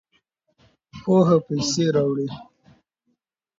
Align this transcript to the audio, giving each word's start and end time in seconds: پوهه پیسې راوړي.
پوهه 1.01 1.37
پیسې 1.47 1.85
راوړي. 1.95 2.27